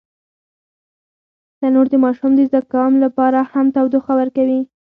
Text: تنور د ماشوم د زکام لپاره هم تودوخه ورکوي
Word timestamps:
تنور 1.59 1.85
د 1.91 1.95
ماشوم 2.03 2.31
د 2.35 2.41
زکام 2.53 2.93
لپاره 3.03 3.39
هم 3.51 3.65
تودوخه 3.75 4.13
ورکوي 4.19 4.59